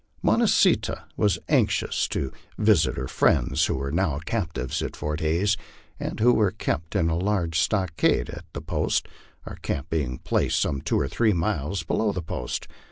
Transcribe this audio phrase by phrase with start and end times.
[0.23, 4.95] Mo nah see tah was anxious to visit her friends who were now captives at
[4.95, 5.57] Fort Hays,
[5.99, 9.07] and who were kept in a large stockade at the post,
[9.45, 12.67] our camp being placed some two or three miles below the post.